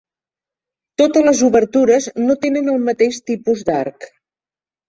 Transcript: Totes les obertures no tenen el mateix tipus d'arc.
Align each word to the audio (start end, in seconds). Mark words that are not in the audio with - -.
Totes 1.01 1.27
les 1.27 1.43
obertures 1.49 2.09
no 2.23 2.39
tenen 2.47 2.73
el 2.77 2.83
mateix 2.89 3.23
tipus 3.31 3.63
d'arc. 3.69 4.13